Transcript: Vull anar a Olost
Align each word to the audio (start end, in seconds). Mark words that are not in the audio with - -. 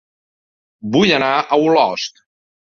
Vull 0.95 1.13
anar 1.19 1.29
a 1.37 1.61
Olost 1.69 2.27